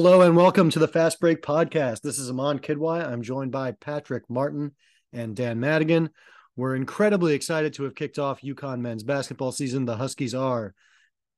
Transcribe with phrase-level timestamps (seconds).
[0.00, 2.02] Hello and welcome to the Fast Break Podcast.
[2.02, 3.04] This is Aman Kidwai.
[3.04, 4.70] I'm joined by Patrick Martin
[5.12, 6.10] and Dan Madigan.
[6.54, 9.86] We're incredibly excited to have kicked off UConn men's basketball season.
[9.86, 10.72] The Huskies are,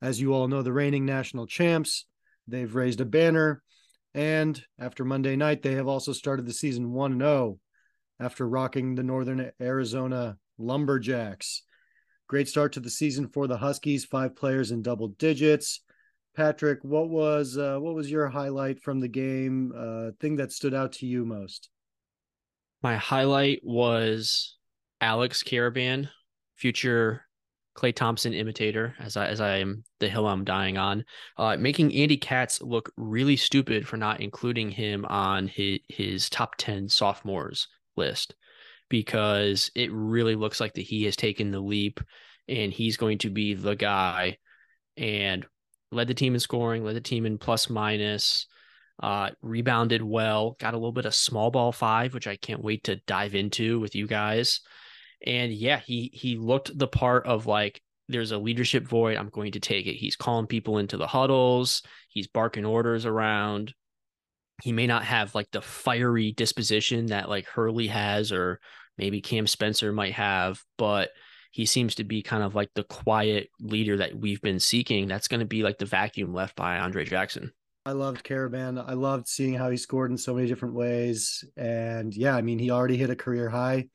[0.02, 2.04] as you all know, the reigning national champs.
[2.46, 3.62] They've raised a banner.
[4.12, 7.58] And after Monday night, they have also started the season 1 0
[8.20, 11.62] after rocking the Northern Arizona Lumberjacks.
[12.28, 15.80] Great start to the season for the Huskies, five players in double digits.
[16.36, 19.72] Patrick, what was uh, what was your highlight from the game?
[19.76, 21.68] Uh, thing that stood out to you most?
[22.82, 24.56] My highlight was
[25.00, 26.08] Alex Karaban,
[26.56, 27.22] future
[27.76, 31.04] Klay Thompson imitator, as I as I am the hill I'm dying on,
[31.36, 36.56] uh, making Andy Katz look really stupid for not including him on his his top
[36.56, 38.34] ten sophomores list,
[38.88, 42.00] because it really looks like that he has taken the leap,
[42.48, 44.38] and he's going to be the guy.
[44.96, 45.46] And
[45.92, 48.46] led the team in scoring, led the team in plus minus,
[49.02, 52.84] uh, rebounded well, got a little bit of small ball five, which I can't wait
[52.84, 54.60] to dive into with you guys.
[55.26, 59.16] And yeah, he he looked the part of like there's a leadership void.
[59.16, 59.94] I'm going to take it.
[59.94, 61.82] He's calling people into the huddles.
[62.08, 63.72] He's barking orders around.
[64.62, 68.60] He may not have like the fiery disposition that like Hurley has, or
[68.98, 71.10] maybe Cam Spencer might have, but
[71.50, 75.08] he seems to be kind of like the quiet leader that we've been seeking.
[75.08, 77.52] That's going to be like the vacuum left by Andre Jackson.
[77.84, 78.82] I loved Karaban.
[78.86, 81.44] I loved seeing how he scored in so many different ways.
[81.56, 83.88] And yeah, I mean, he already hit a career high.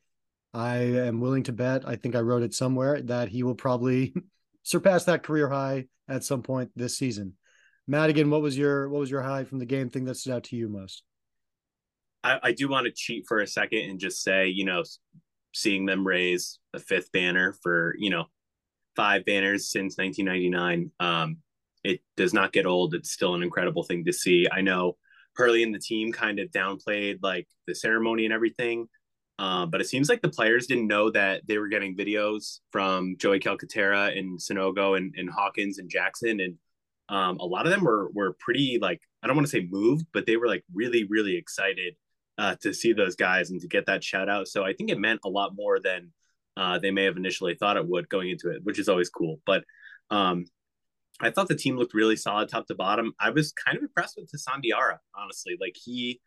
[0.52, 4.14] I am willing to bet, I think I wrote it somewhere, that he will probably
[4.62, 7.34] surpass that career high at some point this season.
[7.86, 10.44] Madigan, what was your what was your high from the game thing that stood out
[10.44, 11.04] to you most?
[12.24, 14.82] I, I do want to cheat for a second and just say, you know,
[15.56, 18.24] seeing them raise a fifth banner for you know
[18.94, 21.38] five banners since 1999 um,
[21.84, 22.94] it does not get old.
[22.94, 24.48] It's still an incredible thing to see.
[24.50, 24.96] I know
[25.36, 28.88] hurley and the team kind of downplayed like the ceremony and everything
[29.38, 33.16] uh, but it seems like the players didn't know that they were getting videos from
[33.18, 36.54] joey calcaterra and sanogo and, and hawkins and jackson and
[37.08, 40.06] um, a lot of them were were pretty like i don't want to say moved
[40.12, 41.94] but they were like really really excited
[42.38, 44.48] uh, to see those guys and to get that shout out.
[44.48, 46.12] So I think it meant a lot more than
[46.56, 49.40] uh, they may have initially thought it would going into it, which is always cool.
[49.46, 49.64] But
[50.10, 50.46] um,
[51.20, 53.12] I thought the team looked really solid top to bottom.
[53.20, 55.56] I was kind of impressed with Hassan Diarra, honestly.
[55.60, 56.20] Like he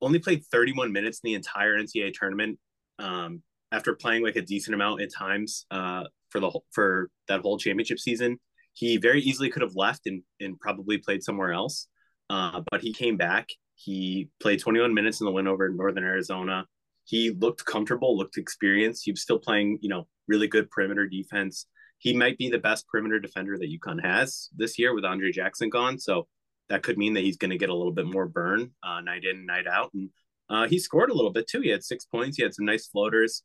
[0.00, 2.58] only played 31 minutes in the entire NCAA tournament
[2.98, 3.42] um,
[3.72, 7.58] after playing like a decent amount at times uh, for the whole, for that whole
[7.58, 8.38] championship season.
[8.74, 11.88] He very easily could have left and, and probably played somewhere else,
[12.28, 16.66] uh, but he came back he played 21 minutes in the win over Northern Arizona.
[17.04, 19.04] He looked comfortable, looked experienced.
[19.04, 21.66] He was still playing, you know, really good perimeter defense.
[21.98, 25.68] He might be the best perimeter defender that UConn has this year with Andre Jackson
[25.70, 25.98] gone.
[25.98, 26.26] So
[26.68, 29.24] that could mean that he's going to get a little bit more burn uh, night
[29.24, 29.90] in, night out.
[29.94, 30.10] And
[30.48, 31.60] uh, he scored a little bit too.
[31.60, 32.36] He had six points.
[32.36, 33.42] He had some nice floaters.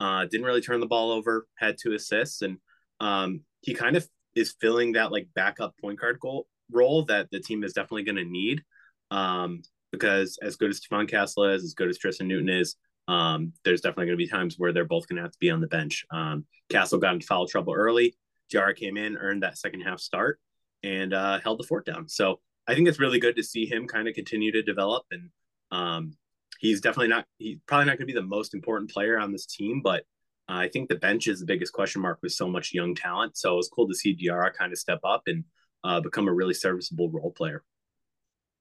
[0.00, 1.46] Uh, didn't really turn the ball over.
[1.56, 2.58] Had two assists, and
[3.00, 7.40] um, he kind of is filling that like backup point guard goal role that the
[7.40, 8.62] team is definitely going to need.
[9.10, 9.62] Um,
[9.98, 12.76] because as good as Stephon Castle is, as good as Tristen Newton is,
[13.08, 15.50] um, there's definitely going to be times where they're both going to have to be
[15.50, 16.04] on the bench.
[16.10, 18.16] Um, Castle got into foul trouble early.
[18.52, 20.40] Diarra came in, earned that second half start,
[20.82, 22.08] and uh, held the fort down.
[22.08, 25.04] So I think it's really good to see him kind of continue to develop.
[25.10, 25.30] And
[25.70, 26.16] um,
[26.58, 29.46] he's definitely not, he's probably not going to be the most important player on this
[29.46, 30.04] team, but
[30.48, 33.36] I think the bench is the biggest question mark with so much young talent.
[33.36, 35.44] So it was cool to see Diarra kind of step up and
[35.82, 37.62] uh, become a really serviceable role player.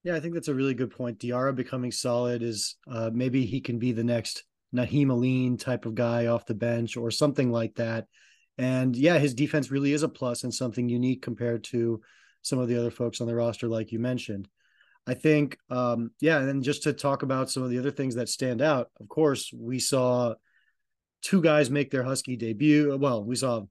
[0.04, 1.20] Yeah, I think that's a really good point.
[1.20, 4.44] Diarra becoming solid is uh, maybe he can be the next
[4.76, 8.08] Nahiem Alleyne type of guy off the bench or something like that.
[8.58, 12.02] And yeah, his defense really is a plus and something unique compared to
[12.42, 14.48] some of the other folks on the roster, like you mentioned.
[15.08, 18.16] I think, um, yeah, and then just to talk about some of the other things
[18.16, 20.36] that stand out, of course, we saw
[21.22, 22.98] two guys make their Husky debut.
[22.98, 23.64] Well, we saw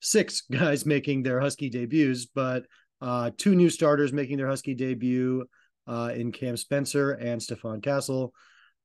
[0.00, 2.64] six guys making their Husky debuts, but
[3.00, 5.46] uh, two new starters making their Husky debut
[5.86, 8.32] uh, in Cam Spencer and Stephon Castle.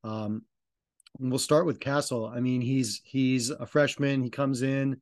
[0.03, 0.43] Um,
[1.19, 2.25] we'll start with Castle.
[2.25, 4.23] I mean, he's he's a freshman.
[4.23, 5.01] He comes in,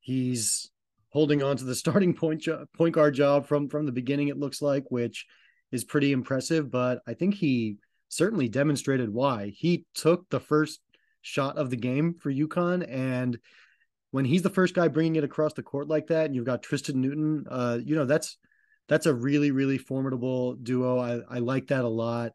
[0.00, 0.70] he's
[1.10, 4.28] holding on to the starting point jo- point guard job from from the beginning.
[4.28, 5.26] It looks like, which
[5.70, 6.70] is pretty impressive.
[6.70, 7.76] But I think he
[8.08, 10.80] certainly demonstrated why he took the first
[11.20, 13.38] shot of the game for UConn and
[14.10, 16.62] when he's the first guy bringing it across the court like that, and you've got
[16.62, 18.38] Tristen Newton, uh, you know that's
[18.88, 20.98] that's a really really formidable duo.
[20.98, 22.32] I I like that a lot.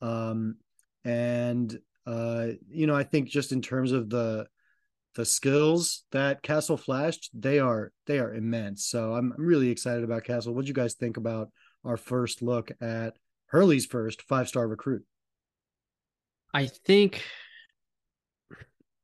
[0.00, 0.56] Um,
[1.04, 4.46] and uh, you know, I think just in terms of the
[5.14, 8.86] the skills that Castle flashed, they are they are immense.
[8.86, 10.54] So I'm I'm really excited about Castle.
[10.54, 11.50] What do you guys think about
[11.84, 13.14] our first look at
[13.46, 15.04] Hurley's first five star recruit.
[16.52, 17.22] I think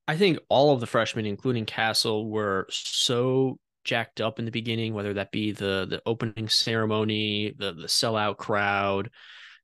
[0.08, 4.93] I think all of the freshmen, including Castle, were so jacked up in the beginning,
[4.93, 9.11] whether that be the the opening ceremony, the the sellout crowd,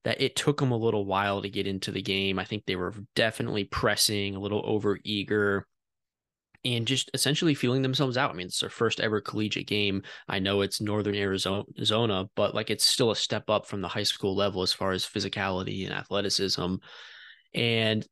[0.04, 2.38] that it took them a little while to get into the game.
[2.38, 5.66] I think they were definitely pressing, a little over eager,
[6.64, 8.30] and just essentially feeling themselves out.
[8.30, 10.02] I mean, it's their first ever collegiate game.
[10.28, 14.04] I know it's Northern Arizona, but like it's still a step up from the high
[14.04, 16.76] school level as far as physicality and athleticism.
[17.54, 18.06] And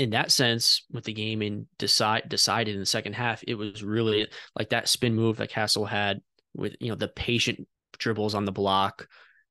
[0.00, 3.84] in that sense, with the game in decide decided in the second half, it was
[3.84, 4.26] really
[4.58, 6.22] like that spin move that Castle had
[6.54, 7.68] with you know the patient
[7.98, 9.06] dribbles on the block.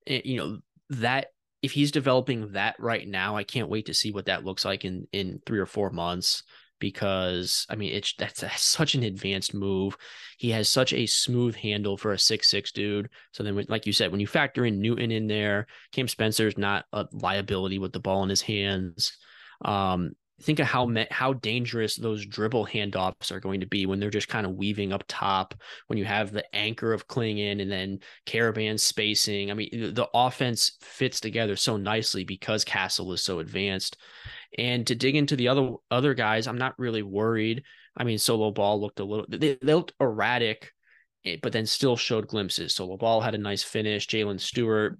[0.07, 0.57] And, you know
[0.89, 1.27] that
[1.61, 4.85] if he's developing that right now, I can't wait to see what that looks like
[4.85, 6.41] in in three or four months.
[6.79, 9.95] Because I mean, it's that's, that's such an advanced move.
[10.39, 13.09] He has such a smooth handle for a six six dude.
[13.33, 16.85] So then, like you said, when you factor in Newton in there, Cam Spencer's not
[16.91, 19.15] a liability with the ball in his hands.
[19.63, 24.09] Um, think of how how dangerous those dribble handoffs are going to be when they're
[24.09, 25.53] just kind of weaving up top.
[25.87, 29.51] When you have the anchor of Clingan and then Karaban spacing.
[29.51, 33.97] I mean, the offense fits together so nicely because Castle is so advanced.
[34.57, 37.63] And to dig into the other other guys, I'm not really worried.
[37.95, 40.71] I mean, Solo Ball looked a little they, they looked erratic,
[41.25, 42.73] eh, but then still showed glimpses.
[42.73, 44.07] So Ball had a nice finish.
[44.07, 44.97] Jaylin Stewart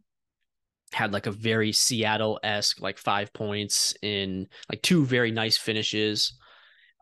[0.94, 6.34] had like a very Seattle esque like five points in like two very nice finishes.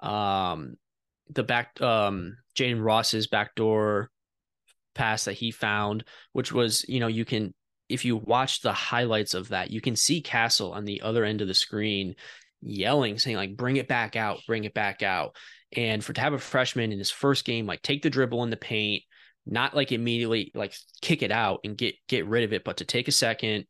[0.02, 0.76] Um,
[1.30, 4.10] the back um Jayden Ross's backdoor
[4.96, 6.04] pass that he found,
[6.34, 7.54] which was you know you can
[7.90, 11.42] if you watch the highlights of that, you can see Castle on the other end
[11.42, 12.16] of the screen
[12.62, 15.36] yelling, saying like "Bring it back out, bring it back out."
[15.76, 18.50] And for to have a freshman in his first game, like take the dribble in
[18.50, 19.04] the paint,
[19.46, 22.86] not like immediately like kick it out and get get rid of it, but to
[22.86, 23.66] take a second,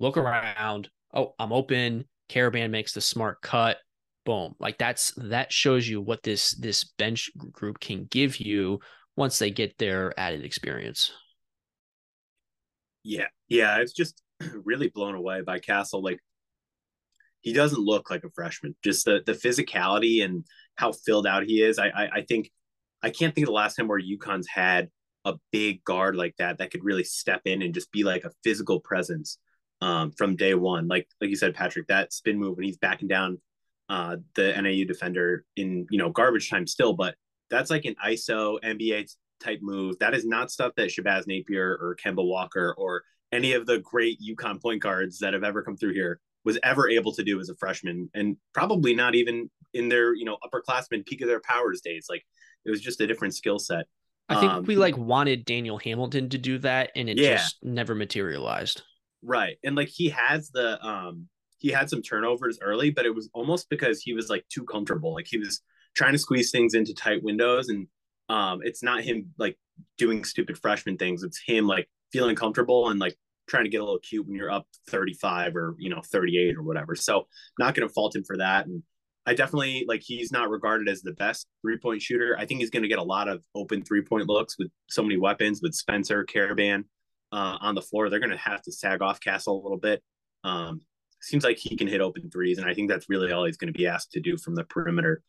[0.00, 0.88] look around.
[1.14, 2.06] Oh, I'm open.
[2.28, 3.76] Karaban makes the smart cut.
[4.24, 4.54] Boom.
[4.58, 8.80] Like that's that shows you what this this bench group can give you
[9.16, 11.12] once they get their added experience.
[13.02, 13.26] Yeah.
[13.48, 13.74] Yeah.
[13.74, 14.22] I was just
[14.64, 16.02] really blown away by Castle.
[16.02, 16.20] Like
[17.40, 18.76] he doesn't look like a freshman.
[18.84, 20.44] Just the the physicality and
[20.76, 21.78] how filled out he is.
[21.78, 22.50] I I, I think
[23.02, 24.90] I can't think of the last time where UConn's had
[25.24, 28.30] a big guard like that that could really step in and just be like a
[28.42, 29.38] physical presence
[29.80, 30.88] um, from day one.
[30.88, 33.40] Like like you said, Patrick, that spin move when he's backing down
[33.88, 37.14] uh, the NAU defender in you know garbage time still, but
[37.50, 39.98] that's like an ISO NBA type move.
[39.98, 44.18] That is not stuff that Shabazz Napier or Kemba Walker or any of the great
[44.20, 47.48] UConn point guards that have ever come through here was ever able to do as
[47.48, 51.80] a freshman, and probably not even in their you know upperclassmen peak of their powers
[51.80, 52.06] days.
[52.08, 52.24] Like
[52.64, 53.86] it was just a different skill set.
[54.28, 57.36] I think um, we like wanted Daniel Hamilton to do that, and it yeah.
[57.36, 58.82] just never materialized.
[59.22, 59.56] Right.
[59.64, 61.28] And like he has the um
[61.58, 65.14] he had some turnovers early, but it was almost because he was like too comfortable.
[65.14, 65.60] Like he was
[65.94, 67.86] trying to squeeze things into tight windows and
[68.28, 69.58] um it's not him like
[69.98, 71.22] doing stupid freshman things.
[71.22, 73.16] It's him like feeling comfortable and like
[73.48, 76.62] trying to get a little cute when you're up 35 or you know 38 or
[76.62, 76.94] whatever.
[76.94, 77.26] So
[77.58, 78.82] not going to fault him for that and
[79.26, 82.36] I definitely like he's not regarded as the best three point shooter.
[82.38, 85.02] I think he's going to get a lot of open three point looks with so
[85.02, 86.84] many weapons with Spencer, Karaban,
[87.32, 90.02] uh, on the floor, they're going to have to sag off Castle a little bit.
[90.44, 90.82] Um,
[91.20, 93.72] seems like he can hit open threes, and I think that's really all he's going
[93.72, 95.22] to be asked to do from the perimeter.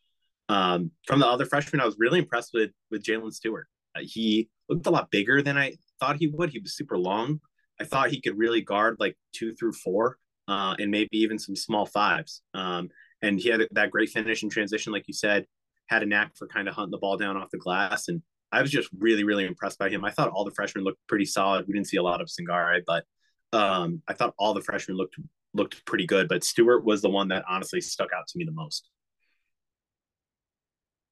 [0.48, 3.66] Um, from the other freshmen, I was really impressed with with Jaylin Stewart.
[3.94, 6.50] Uh, he looked a lot bigger than I thought he would.
[6.50, 7.40] He was super long.
[7.80, 10.18] I thought he could really guard like two through four,
[10.48, 12.42] uh, and maybe even some small fives.
[12.54, 12.88] Um,
[13.20, 15.46] and he had that great finish in transition, like you said.
[15.86, 18.60] Had a knack for kind of hunting the ball down off the glass, and I
[18.60, 20.04] was just really, really impressed by him.
[20.04, 21.66] I thought all the freshmen looked pretty solid.
[21.66, 23.04] We didn't see a lot of Singare, but
[23.52, 25.16] um, I thought all the freshmen looked
[25.54, 26.28] looked pretty good.
[26.28, 28.88] But Stewart was the one that honestly stuck out to me the most.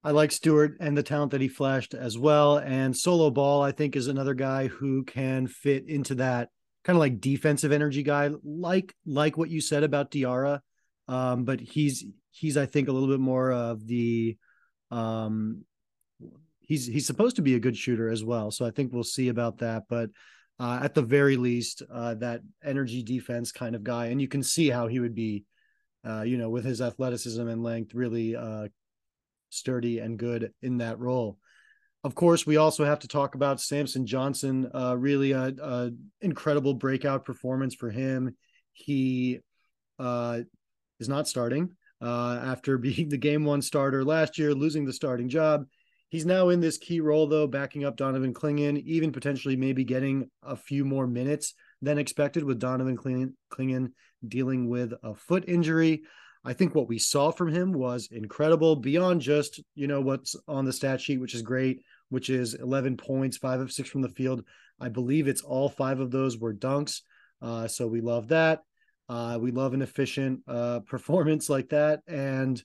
[0.03, 2.57] I like Stewart and the talent that he flashed as well.
[2.59, 6.49] And Solo Ball, I think, is another guy who can fit into that
[6.85, 10.61] kind of like defensive energy guy, like like what you said about Diarra.
[11.09, 14.37] Um, but he's he's I think a little bit more of the
[14.91, 15.65] um
[16.71, 18.53] he's he's supposed to be a good shooter as well.
[18.53, 19.83] So I think we'll see about that.
[19.89, 20.11] But
[20.61, 24.43] uh, at the very least, uh, that energy defense kind of guy, and you can
[24.43, 25.45] see how he would be,
[26.07, 28.69] uh, you know, with his athleticism and length, really uh,
[29.49, 31.39] sturdy and good in that role.
[32.05, 34.71] Of course, we also have to talk about Samson Johnson.
[34.73, 38.37] Uh, really, a, a, incredible breakout performance for him.
[38.73, 39.41] He
[39.99, 40.43] uh,
[41.01, 45.67] is not starting after being the game one starter last year, losing the starting job
[46.11, 50.29] He's now in this key role, though, backing up Donovan Clingan, even potentially maybe getting
[50.43, 53.93] a few more minutes than expected with Donovan Clingan
[54.27, 56.03] dealing with a foot injury.
[56.45, 60.65] I think what we saw from him was incredible beyond just, you know, what's on
[60.65, 64.09] the stat sheet, which is great, which is 11 points, five of six from the
[64.09, 64.45] field.
[64.81, 67.03] I believe it's all five of those were dunks.
[67.41, 68.63] Uh, so we love that.
[69.09, 72.01] Uh, we love an efficient uh, performance like that.
[72.09, 72.61] And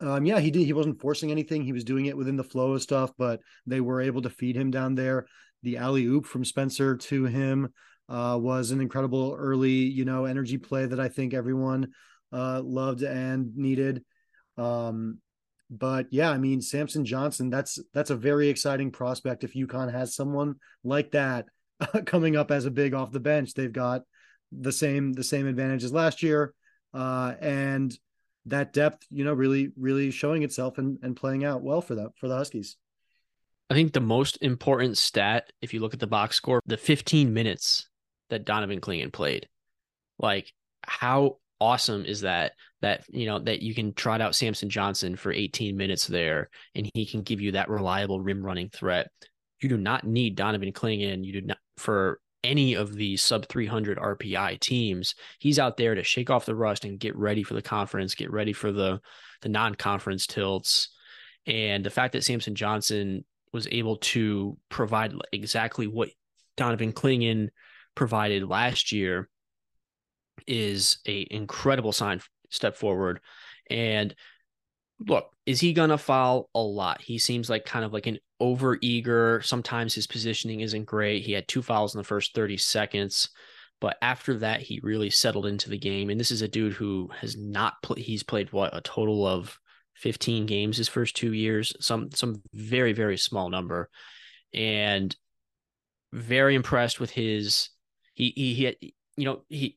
[0.00, 0.64] um, yeah, he did.
[0.64, 1.62] He wasn't forcing anything.
[1.62, 4.56] He was doing it within the flow of stuff, but they were able to feed
[4.56, 5.26] him down there.
[5.62, 7.72] The alley oop from Spencer to him
[8.08, 11.92] uh, was an incredible early, you know, energy play that I think everyone
[12.32, 14.04] uh, loved and needed.
[14.58, 15.18] Um,
[15.70, 19.44] but yeah, I mean, Samson Johnson, that's that's a very exciting prospect.
[19.44, 21.46] If UConn has someone like that
[22.04, 24.02] coming up as a big off the bench, they've got
[24.52, 26.52] the same the same advantage as last year,
[26.92, 27.96] uh, and
[28.46, 32.10] that depth, you know, really really showing itself and and playing out well for that
[32.16, 32.76] for the Huskies.
[33.70, 37.32] I think the most important stat, if you look at the box score, the 15
[37.32, 37.88] minutes
[38.28, 39.48] that Donovan Clingan played,
[40.18, 45.16] like how awesome is that that you know that you can trot out Samson Johnson
[45.16, 49.08] for 18 minutes there and he can give you that reliable rim running threat.
[49.60, 51.24] You do not need Donovan Clingan.
[51.24, 55.14] You do not for any of the sub 300 RPI teams.
[55.40, 58.30] He's out there to shake off the rust and get ready for the conference, get
[58.30, 59.00] ready for the
[59.42, 60.90] the non-conference tilts.
[61.46, 66.10] And the fact that Samson Johnson was able to provide exactly what
[66.56, 67.48] Donovan Clingan
[67.94, 69.28] provided last year
[70.46, 72.20] is a incredible sign
[72.50, 73.20] step forward.
[73.70, 74.14] And
[74.98, 77.02] look, is he gonna foul a lot?
[77.02, 79.40] He seems like kind of like an over eager.
[79.42, 81.24] Sometimes his positioning isn't great.
[81.24, 83.28] He had two fouls in the first 30 seconds.
[83.80, 86.10] But after that, he really settled into the game.
[86.10, 89.58] And this is a dude who has not played, he's played what, a total of
[89.96, 93.90] 15 games his first two years, some, some very, very small number.
[94.52, 95.14] And
[96.12, 97.70] very impressed with his,
[98.14, 99.76] he, he, he you know, he,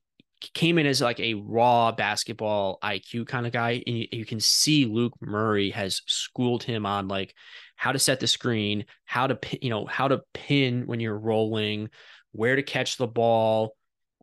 [0.54, 3.84] came in as like a raw basketball IQ kind of guy.
[3.86, 7.34] And you, you, can see Luke Murray has schooled him on like
[7.76, 11.90] how to set the screen, how to, you know, how to pin when you're rolling,
[12.32, 13.76] where to catch the ball,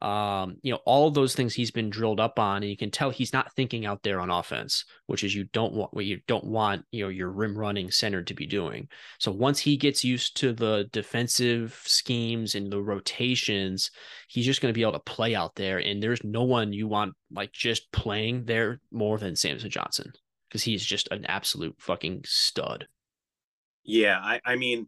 [0.04, 3.08] um, you know, all those things he's been drilled up on, and you can tell
[3.08, 6.44] he's not thinking out there on offense, which is you don't want what you don't
[6.44, 8.86] want, you know, your rim running center to be doing.
[9.18, 13.90] So once he gets used to the defensive schemes and the rotations,
[14.28, 15.78] he's just going to be able to play out there.
[15.78, 20.12] And there's no one you want like just playing there more than Samson Johnson
[20.50, 22.86] because he's just an absolute fucking stud.
[23.84, 24.86] Yeah, I, I mean,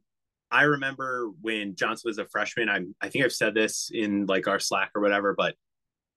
[0.50, 2.68] I remember when Johnson was a freshman.
[2.68, 5.54] I I think I've said this in like our Slack or whatever, but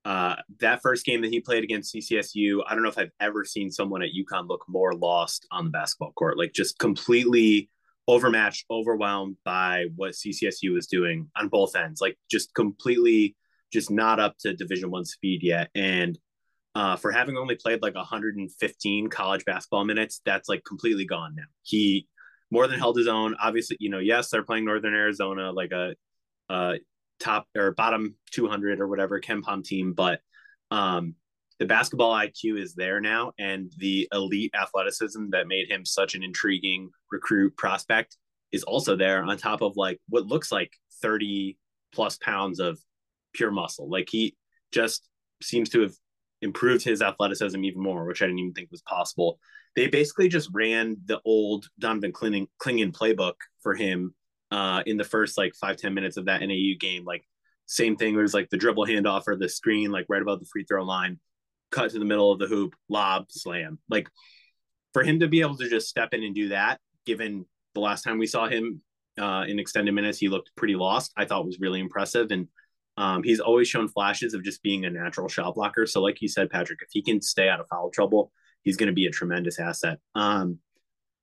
[0.06, 3.44] uh, that first game that he played against CCSU, I don't know if I've ever
[3.44, 7.70] seen someone at UConn look more lost on the basketball court, like just completely
[8.08, 13.36] overmatched, overwhelmed by what CCSU was doing on both ends, like just completely
[13.72, 15.70] just not up to Division One speed yet.
[15.76, 16.18] And
[16.76, 21.44] uh, for having only played like 115 college basketball minutes, that's like completely gone now.
[21.64, 22.08] He
[22.52, 23.36] more than held his own.
[23.42, 25.96] Obviously, you know, yes, they're playing Northern Arizona, like a,
[26.50, 26.80] a
[27.20, 30.22] top or bottom 200 or whatever KenPom team, but
[30.72, 31.16] um,
[31.60, 36.24] the basketball IQ is there now, and the elite athleticism that made him such an
[36.24, 38.18] intriguing recruit prospect
[38.52, 39.24] is also there.
[39.24, 41.58] On top of like what looks like 30
[41.94, 42.80] plus pounds of
[43.34, 44.36] pure muscle, like he
[44.72, 45.08] just
[45.44, 45.94] seems to have
[46.42, 49.40] improved his athleticism even more, which I didn't even think was possible
[49.76, 54.14] they basically just ran the old Donovan Clingan, Clingan playbook for him
[54.52, 57.06] uh, in the first like five ten minutes of that NAU game.
[57.06, 57.24] Like
[57.66, 58.16] same thing.
[58.16, 61.20] Was like the dribble handoff or the screen, like right above the free throw line,
[61.72, 63.80] cut to the middle of the hoop, lob, slam.
[63.90, 64.10] Like
[64.94, 67.46] for him to be able to just step in and do that, given
[67.76, 68.82] the last time we saw him
[69.20, 71.12] uh, in extended minutes, he looked pretty lost.
[71.16, 72.32] I thought was really impressive.
[72.32, 72.48] And
[72.98, 75.86] um, he's always shown flashes of just being a natural shot blocker.
[75.86, 78.32] So, like you said, Patrick, if he can stay out of foul trouble,
[78.64, 80.00] he's going to be a tremendous asset.
[80.16, 80.60] Um,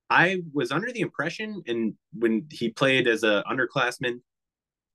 [0.09, 4.21] I was under the impression, and when he played as a underclassman,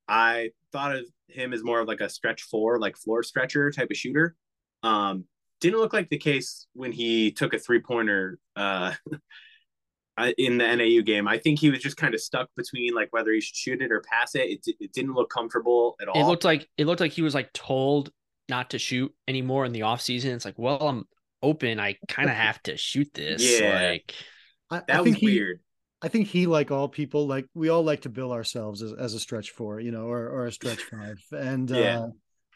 [0.08, 3.90] I thought of him as more of like a stretch four, like floor stretcher type
[3.90, 4.36] of shooter.
[4.82, 5.24] Um,
[5.60, 8.94] didn't look like the case when he took a three pointer uh,
[10.38, 11.28] in the NAU game.
[11.28, 13.92] I think he was just kind of stuck between like whether he should shoot it
[13.92, 14.60] or pass it.
[14.66, 16.20] It, it didn't look comfortable at all.
[16.20, 18.10] It looked like it looked like he was like told
[18.48, 20.32] not to shoot anymore in the off season.
[20.32, 21.06] It's like, well, I'm
[21.42, 23.60] open, I kind of have to shoot this.
[23.60, 24.14] Yeah, like
[24.70, 25.60] I, that I was he, weird.
[26.00, 29.14] I think he, like all people, like we all like to bill ourselves as, as
[29.14, 32.00] a stretch four, you know, or, or a stretch five, and yeah.
[32.00, 32.08] Uh,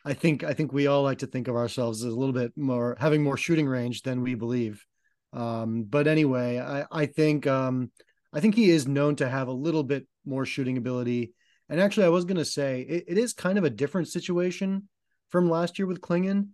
[0.05, 2.53] I think I think we all like to think of ourselves as a little bit
[2.57, 4.85] more having more shooting range than we believe.
[5.33, 7.91] Um, but anyway, I I think um,
[8.33, 11.33] I think he is known to have a little bit more shooting ability,
[11.69, 14.89] And actually, I was going to say it, it is kind of a different situation
[15.31, 16.49] from last year with Clingan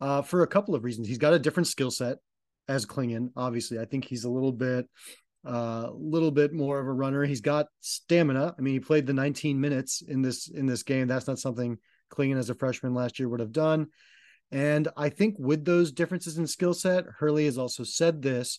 [0.00, 1.08] uh, for a couple of reasons.
[1.08, 2.18] He's got a different skill set
[2.68, 3.30] as Clingan.
[3.36, 4.86] Obviously, I think he's a little bit
[5.44, 7.24] a uh, little bit more of a runner.
[7.24, 8.54] He's got stamina.
[8.58, 11.06] I mean, he played the 19 minutes in this in this game.
[11.06, 11.78] That's not something
[12.12, 13.86] Clingan as a freshman last year would have done.
[14.50, 18.58] And I think with those differences in skill set, Hurley has also said this.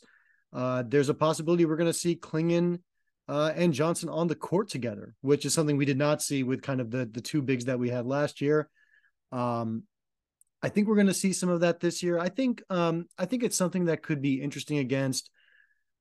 [0.53, 2.79] Uh, there's a possibility we're going to see Clingan
[3.27, 6.61] uh, and Johnson on the court together, which is something we did not see with
[6.61, 8.69] kind of the the two bigs that we had last year.
[9.33, 9.83] Um,
[10.61, 12.17] I think we're going to see some of that this year.
[12.17, 15.29] I think um, I think it's something that could be interesting against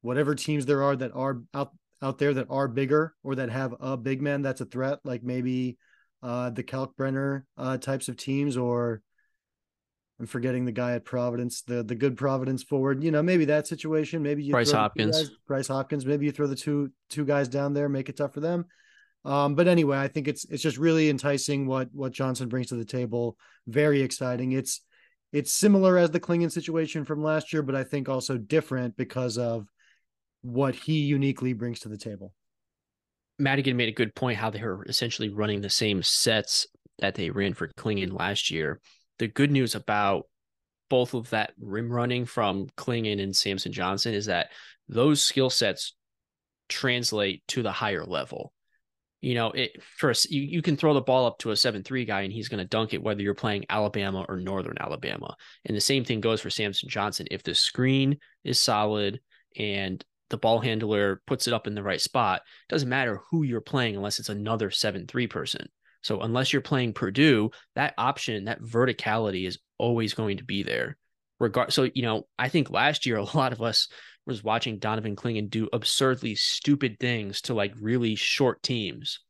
[0.00, 1.72] whatever teams there are that are out
[2.02, 5.22] out there that are bigger or that have a big man that's a threat, like
[5.22, 5.78] maybe
[6.22, 9.02] uh, the Kalkbrenner uh, types of teams, or
[10.18, 13.04] I'm forgetting the guy at Providence, the the good Providence forward.
[13.04, 14.22] You know, maybe that situation.
[14.22, 16.06] Maybe you Bryce Hopkins, guys, Bryce Hopkins.
[16.06, 18.64] Maybe you throw the two two guys down there, make it tough for them.
[19.26, 22.76] Um, but anyway, I think it's it's just really enticing what what Johnson brings to
[22.76, 23.36] the table.
[23.66, 24.52] Very exciting.
[24.52, 24.82] It's
[25.32, 29.36] it's similar as the Clingan situation from last year, but I think also different because
[29.36, 29.66] of
[30.42, 32.32] what he uniquely brings to the table.
[33.40, 36.68] Madigan made a good point how they were essentially running the same sets
[37.00, 38.80] that they ran for Clingan last year.
[39.18, 40.28] The good news about
[40.88, 44.50] both of that rim running from Clingan and Samson Johnson is that
[44.88, 45.94] those skill sets
[46.68, 48.52] translate to the higher level
[49.26, 52.04] you know, it first you, you can throw the ball up to a seven three
[52.04, 55.34] guy and he's going to dunk it whether you're playing Alabama or Northern Alabama.
[55.64, 57.26] And the same thing goes for Samson Johnson.
[57.28, 59.18] If the screen is solid
[59.58, 63.60] and the ball handler puts it up in the right spot, doesn't matter who you're
[63.60, 65.66] playing unless it's another seven three person.
[66.02, 70.96] So unless you're playing Purdue, that option, that verticality is always going to be there.
[71.40, 73.88] Regard so, you know, I think last year a lot of us
[74.26, 79.20] was watching Donovan Clingan do absurdly stupid things to like really short teams.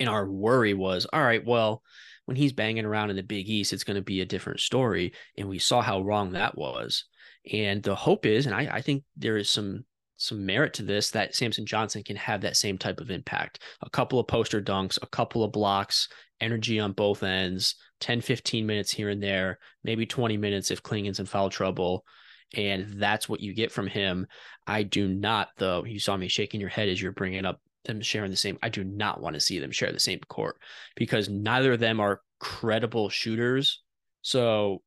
[0.00, 1.82] And our worry was, all right, well,
[2.24, 5.12] when he's banging around in the Big East, it's going to be a different story.
[5.38, 7.04] And we saw how wrong that was.
[7.52, 9.84] And the hope is, and I, I think there is some
[10.18, 13.62] some merit to this that Samson Johnson can have that same type of impact.
[13.82, 16.08] A couple of poster dunks, a couple of blocks,
[16.40, 21.20] energy on both ends, 10, 15 minutes here and there, maybe 20 minutes if Clingan's
[21.20, 22.04] in foul trouble
[22.54, 24.26] and that's what you get from him.
[24.66, 25.84] I do not, though.
[25.84, 28.58] You saw me shaking your head as you're bringing up them sharing the same.
[28.62, 30.56] I do not want to see them share the same court
[30.96, 33.82] because neither of them are credible shooters.
[34.22, 34.82] So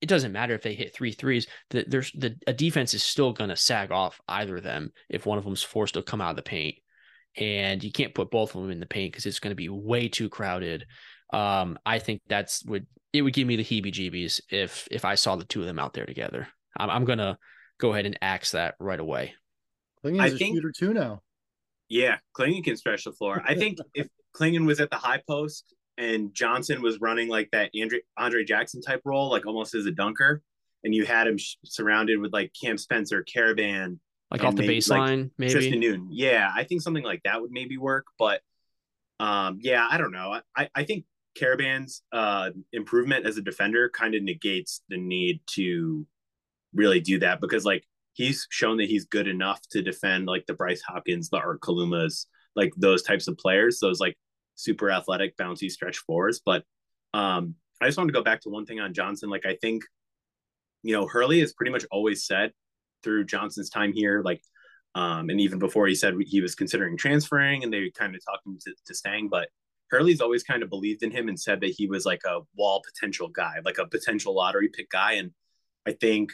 [0.00, 1.46] it doesn't matter if they hit three threes.
[1.70, 5.24] The, there's the a defense is still going to sag off either of them if
[5.24, 6.76] one of them's forced to come out of the paint,
[7.36, 9.68] and you can't put both of them in the paint because it's going to be
[9.68, 10.84] way too crowded.
[11.32, 15.36] Um, I think that's would it would give me the heebie-jeebies if if I saw
[15.36, 16.48] the two of them out there together.
[16.78, 17.38] I'm, I'm gonna
[17.78, 19.34] go ahead and axe that right away.
[20.04, 21.22] Clingan's a think, shooter too now.
[21.88, 23.42] Yeah, Clingan can stretch the floor.
[23.44, 27.70] I think if Clingan was at the high post and Johnson was running like that
[27.80, 30.42] Andre Andre Jackson type role, like almost as a dunker,
[30.82, 33.98] and you had him sh- surrounded with like Cam Spencer, Karaban,
[34.30, 36.08] like off the maybe, baseline, like maybe Tristen Newton.
[36.10, 38.06] Yeah, I think something like that would maybe work.
[38.18, 38.40] But
[39.20, 40.40] um, yeah, I don't know.
[40.56, 41.04] I I think
[41.38, 46.06] Karaban's uh improvement as a defender kind of negates the need to
[46.74, 50.54] really do that because like he's shown that he's good enough to defend like the
[50.54, 54.16] Bryce Hopkins, the Art Kalumas, like those types of players, those like
[54.54, 56.40] super athletic, bouncy stretch fours.
[56.44, 56.64] But
[57.12, 59.30] um, I just wanted to go back to one thing on Johnson.
[59.30, 59.82] Like I think,
[60.82, 62.52] you know, Hurley has pretty much always said
[63.02, 64.40] through Johnson's time here, like,
[64.94, 68.46] um, and even before he said he was considering transferring and they kind of talked
[68.46, 69.48] him to, to staying, but
[69.90, 72.82] Hurley's always kind of believed in him and said that he was like a wall
[72.84, 75.12] potential guy, like a potential lottery pick guy.
[75.14, 75.32] And
[75.86, 76.32] I think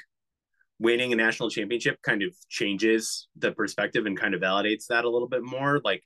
[0.81, 5.11] winning a national championship kind of changes the perspective and kind of validates that a
[5.11, 5.81] little bit more.
[5.85, 6.03] Like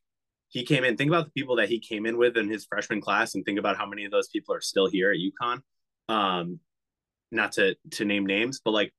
[0.48, 3.00] he came in, think about the people that he came in with in his freshman
[3.00, 5.60] class and think about how many of those people are still here at UConn.
[6.08, 6.60] Um,
[7.30, 8.92] not to to name names, but like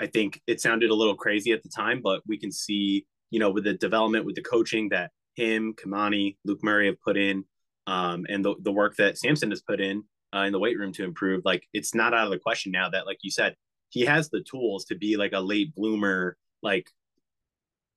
[0.00, 3.38] I think it sounded a little crazy at the time, but we can see, you
[3.38, 7.44] know, with the development, with the coaching that him, Kimani, Luke Murray have put in,
[7.86, 10.92] um, and the, the work that Samson has put in uh, in the weight room
[10.94, 13.54] to improve, like it's not out of the question now that, like you said,
[13.96, 16.90] he has the tools to be like a late bloomer, like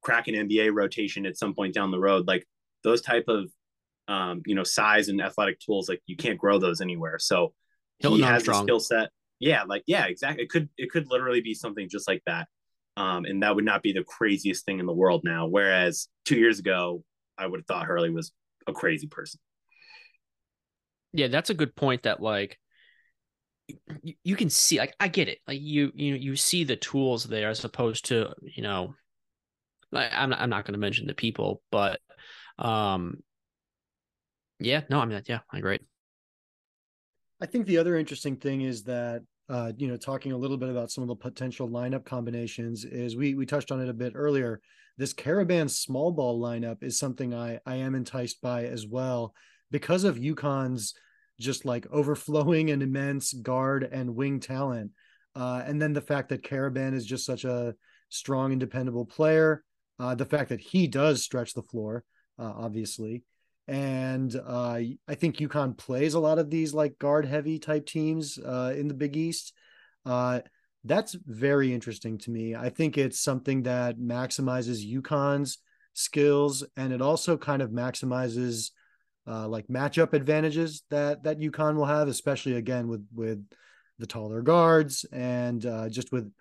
[0.02, 2.26] crack an NBA rotation at some point down the road.
[2.26, 2.48] Like
[2.86, 3.52] those type of
[4.08, 7.20] um, you know, size and athletic tools, like you can't grow those anywhere.
[7.20, 7.54] So
[8.00, 9.10] Hilton he has the skill set.
[9.40, 10.44] Yeah, like yeah, exactly.
[10.44, 12.48] It could it could literally be something just like that.
[12.96, 15.48] Um, and that would not be the craziest thing in the world now.
[15.48, 17.04] Whereas two years ago,
[17.38, 18.32] I would have thought Hurley was
[18.68, 19.42] a crazy person.
[21.12, 22.04] Yeah, that's a good point.
[22.04, 22.58] That like
[24.24, 25.40] you, can see like I get it.
[25.48, 28.96] Like you you you see the tools there as opposed to, you know,
[29.92, 32.00] like I'm not, I'm not going to mention the people, but
[32.58, 33.24] um
[34.60, 35.80] Yeah, no, I mean, yeah, I agree.
[37.42, 40.70] I think the other interesting thing is that uh, you know, talking a little bit
[40.70, 44.14] about some of the potential lineup combinations is we we touched on it a bit
[44.16, 44.62] earlier.
[44.98, 49.34] This Karaban small ball lineup is something I I am enticed by as well
[49.72, 50.94] because of UConn's
[51.40, 54.92] just like overflowing and immense guard and wing talent.
[55.36, 57.76] Uh, and then the fact that Karaban is just such a
[58.10, 59.64] strong and dependable player.
[60.00, 62.04] Uh, the fact that he does stretch the floor,
[62.38, 63.24] uh, obviously.
[63.68, 68.40] And uh, I think UConn plays a lot of these like guard heavy type teams
[68.40, 69.54] uh, in the Big East.
[70.06, 70.40] Uh,
[70.84, 72.56] that's very interesting to me.
[72.56, 75.60] I think it's something that maximizes UConn's
[75.94, 78.72] skills and it also kind of maximizes
[79.28, 83.46] uh, like matchup advantages that that UConn will have, especially again with with
[84.00, 86.32] the taller guards and uh, just with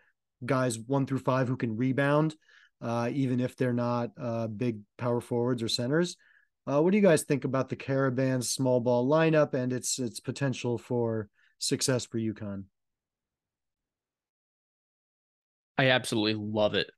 [0.45, 2.37] guys one through five who can rebound,
[2.81, 6.17] uh, even if they're not uh, big power forwards or centers.
[6.67, 10.21] Uh, what do you guys think about the Karaban small ball lineup and its its
[10.21, 12.65] potential for success for UConn?
[15.79, 16.91] I absolutely love it.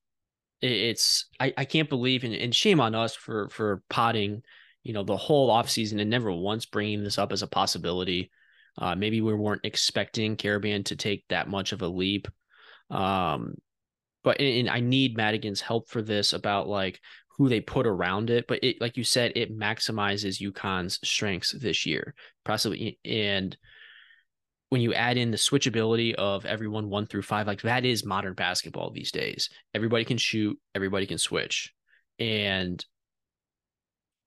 [0.62, 4.42] It's I, I can't believe and, and shame on us for for potting
[4.82, 8.30] you know, the whole offseason and never once bringing this up as a possibility.
[8.78, 12.28] Uh, maybe we weren't expecting Karaban to take that much of a leap.
[12.90, 13.54] Um,
[14.22, 17.00] but and I need Madigan's help for this about like
[17.36, 18.46] who they put around it.
[18.46, 22.14] But it, like you said, it maximizes UConn's strengths this year,
[22.44, 22.98] possibly.
[23.04, 23.56] And
[24.68, 28.34] when you add in the switchability of everyone one through five, like that is modern
[28.34, 29.48] basketball these days.
[29.74, 31.72] Everybody can shoot, everybody can switch.
[32.18, 32.84] And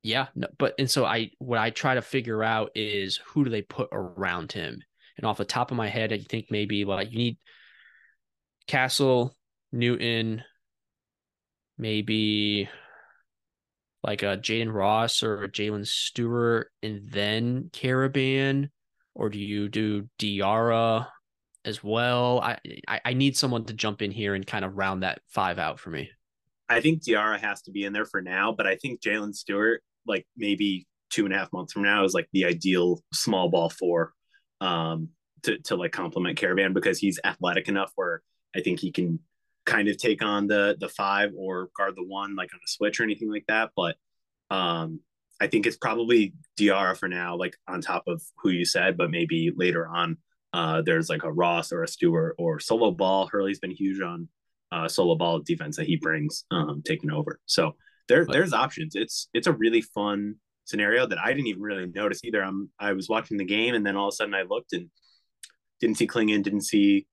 [0.04, 3.50] yeah, no, but and so I what I try to figure out is who do
[3.50, 4.84] they put around him?
[5.18, 7.38] And off the top of my head, I think maybe like you need
[8.68, 9.34] Castle,
[9.72, 10.44] Newton,
[11.78, 12.68] maybe
[14.04, 18.70] like a Jayden Ross or Jaylin Stewart, and then Karaban,
[19.16, 21.08] or do you do Diarra
[21.63, 22.42] as well?
[22.42, 22.58] I,
[22.89, 25.80] I I need someone to jump in here and kind of round that five out
[25.80, 26.10] for me.
[26.68, 29.82] I think Diarra has to be in there for now, but I think Jaylin Stewart
[30.08, 33.70] like maybe two and a half months from now is like the ideal small ball
[33.70, 34.13] four
[34.62, 35.10] um,
[35.44, 38.22] to to like complement Karaban because he's athletic enough where
[38.56, 39.20] I think he can
[39.66, 43.00] kind of take on the the five or guard the one like on a switch
[43.00, 43.72] or anything like that.
[43.76, 43.96] But
[44.50, 45.00] um,
[45.39, 49.12] I think it's probably Diarra for now, like on top of who you said, but
[49.12, 50.18] maybe later on
[50.54, 53.28] uh, there's like a Ross or a Stewart or solo ball.
[53.28, 54.28] Hurley's been huge on
[54.72, 57.39] uh, solo ball defense that he brings um, taking over.
[57.46, 57.76] So
[58.08, 58.96] there but, there's options.
[58.96, 60.36] It's it's a really fun
[60.66, 62.44] scenario that I didn't even really notice either.
[62.44, 64.89] I'm I was watching the game and then all of a sudden I looked and
[65.80, 67.08] didn't see Clingan, didn't see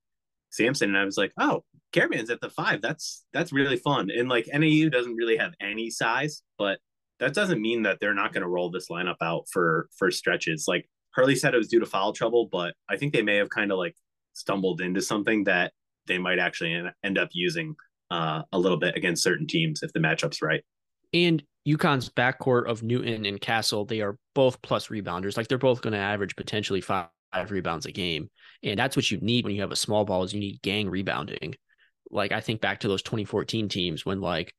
[0.50, 2.80] Samson, and I was like, oh, Karaban's at the five.
[2.82, 4.10] That's that's really fun.
[4.10, 6.78] And like NAU doesn't really have any size, but
[7.18, 10.66] that doesn't mean that they're not going to roll this lineup out for for stretches.
[10.68, 13.50] Like Hurley said, it was due to foul trouble, but I think they may have
[13.50, 13.96] kind of like
[14.32, 15.72] stumbled into something that
[16.06, 17.74] they might actually end up using
[18.10, 20.64] uh, a little bit against certain teams if the matchup's right
[21.12, 25.36] and UConn's backcourt of Newton and Castle, they are both plus rebounders.
[25.36, 27.08] Like they're both going to average potentially five,
[27.48, 28.28] rebounds a game.
[28.62, 30.88] And that's what you need when you have a small ball is you need gang
[30.88, 31.54] rebounding.
[32.10, 34.54] Like I think back to those 2014 teams when like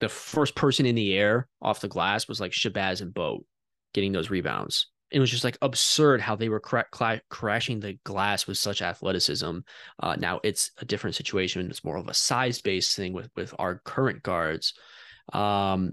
[0.00, 3.44] the first person in the air off the glass was like Shabazz and Boat
[3.92, 4.88] getting those rebounds.
[5.10, 8.82] It was just like absurd how they were cra- cla- crashing the glass with such
[8.82, 9.58] athleticism.
[10.02, 11.68] Uh, now it's a different situation.
[11.70, 14.74] It's more of a size based thing with with our current guards.
[15.32, 15.92] Um,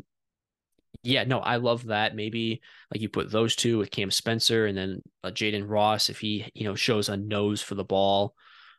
[1.03, 2.15] yeah, no, I love that.
[2.15, 6.19] Maybe like you put those two with Cam Spencer and then uh, Jayden Ross if
[6.19, 8.35] he you know shows a nose for the ball.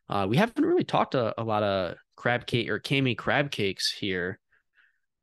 [0.09, 3.90] Uh, we haven't really talked a, a lot of crab cake or Cami crab cakes
[3.93, 4.38] here.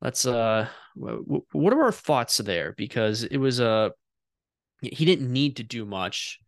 [0.00, 0.68] Let's uh,
[0.98, 2.74] w- what are our thoughts there?
[2.76, 3.90] Because it was a uh,
[4.80, 6.40] he didn't need to do much,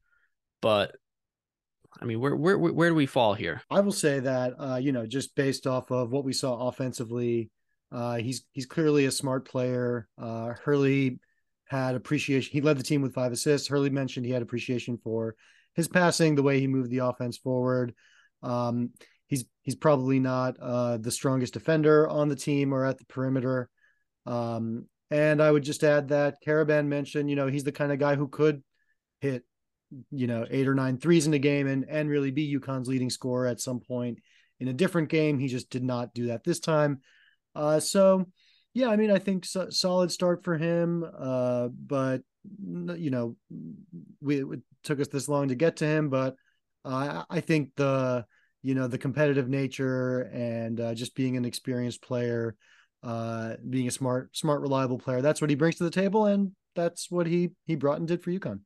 [0.60, 0.96] but
[2.00, 3.62] I mean, where where where do we fall here?
[3.70, 7.50] I will say that uh, you know, just based off of what we saw offensively
[7.94, 10.08] uh, he's he's clearly a smart player.
[10.20, 11.20] Uh, Hurley
[11.68, 12.50] had appreciation.
[12.52, 13.68] He led the team with five assists.
[13.68, 15.36] Hurley mentioned he had appreciation for
[15.74, 17.94] his passing, the way he moved the offense forward.
[18.42, 18.90] Um,
[19.28, 23.70] he's he's probably not uh, the strongest defender on the team or at the perimeter.
[24.26, 28.00] Um, and I would just add that Karaban mentioned, you know, he's the kind of
[28.00, 28.64] guy who could
[29.20, 29.44] hit,
[30.10, 33.10] you know, eight or nine threes in a game and and really be UConn's leading
[33.10, 34.18] scorer at some point
[34.58, 35.38] in a different game.
[35.38, 37.00] He just did not do that this time.
[37.54, 38.26] Uh, so
[38.74, 41.04] yeah, I mean, I think so, solid start for him.
[41.16, 42.22] Uh, but
[42.66, 43.36] you know,
[44.20, 46.36] we it took us this long to get to him, but
[46.84, 48.26] uh, I think the
[48.62, 52.56] you know the competitive nature and uh, just being an experienced player,
[53.02, 56.26] uh, being a smart, smart, reliable player, that's what he brings to the table.
[56.26, 58.60] And that's what he he brought and did for UConn.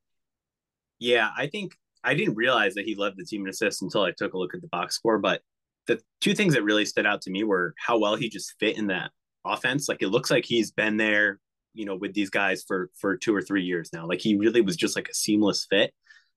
[0.99, 4.13] Yeah, I think I didn't realize that he led the team in assists until I
[4.17, 5.19] took a look at the box score.
[5.19, 5.43] But
[5.89, 8.79] the two things that really stood out to me were how well he just fit
[8.79, 9.11] in that
[9.45, 9.89] offense.
[9.89, 11.41] Like it looks like he's been there,
[11.75, 14.07] you know, with these guys for for two or three years now.
[14.07, 15.93] Like he really was just like a seamless fit.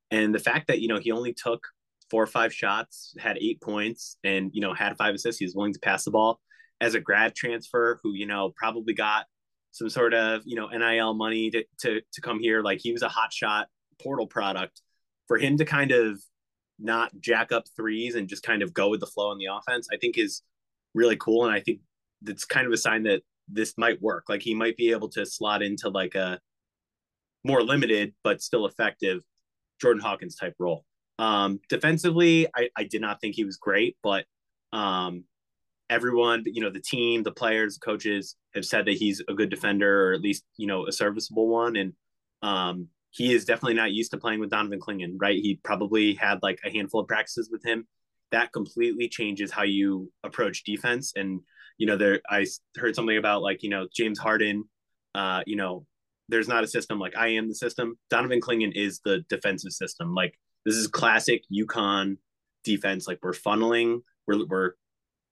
[0.10, 1.68] And the fact that you know he only took
[2.10, 5.40] four or five shots, had eight points, and you know had five assists.
[5.40, 6.40] He was willing to pass the ball
[6.80, 9.26] as a grad transfer who you know probably got
[9.72, 12.62] some sort of you know NIL money to to to come here.
[12.62, 13.68] Like he was a hot shot
[14.02, 14.82] portal product
[15.28, 16.22] for him to kind of
[16.82, 19.88] not jack up threes and just kind of go with the flow on the offense.
[19.92, 20.42] I think is
[20.94, 21.80] really cool, and I think
[22.22, 24.26] that's kind of a sign that this might work.
[24.30, 26.40] Like he might be able to slot into like a
[27.44, 29.22] more limited but still effective
[29.82, 30.86] Jordan Hawkins type role.
[31.20, 34.26] Um, defensively, I, I did not think he was great, but
[34.74, 35.26] um,
[35.90, 40.10] everyone, you know, the team, the players, coaches have said that he's a good defender
[40.10, 41.76] or at least, you know, a serviceable one.
[41.76, 41.94] And
[42.42, 45.38] um, he is definitely not used to playing with Donovan Clingan, right?
[45.38, 47.86] He probably had like a handful of practices with him.
[48.32, 51.12] That completely changes how you approach defense.
[51.16, 51.42] And,
[51.78, 52.46] you know, there, I
[52.78, 54.64] heard something about like, you know, James Harden,
[55.14, 55.86] uh, you know,
[56.30, 57.98] there's not a system like I am the system.
[58.10, 60.16] Donovan Clingan is the defensive system.
[60.16, 62.16] Like this is classic UConn
[62.64, 63.08] defense.
[63.08, 64.72] Like we're funneling, we're, we're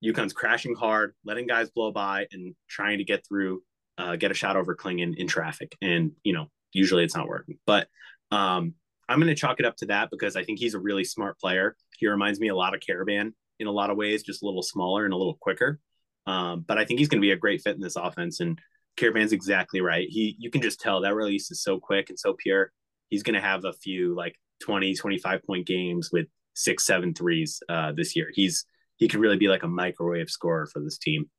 [0.03, 3.63] UConn's crashing hard, letting guys blow by, and trying to get through,
[3.97, 5.77] uh, get a shot over Clingan in traffic.
[5.81, 7.57] And you know, usually it's not working.
[7.65, 7.87] But
[8.31, 8.73] um,
[9.07, 11.39] I'm going to chalk it up to that because I think he's a really smart
[11.39, 11.75] player.
[11.97, 14.63] He reminds me a lot of Karaban in a lot of ways, just a little
[14.63, 15.79] smaller and a little quicker.
[16.27, 18.39] Um, but I think he's going to be a great fit in this offense.
[18.39, 18.59] And
[18.97, 20.07] Karaban's exactly right.
[20.09, 22.71] He, you can just tell that release is so quick and so pure.
[23.09, 27.61] He's going to have a few like 20, 25 point games with six, seven threes
[27.67, 28.29] uh, this year.
[28.33, 28.65] He's
[28.97, 31.29] he could really be like a microwave scorer for this team.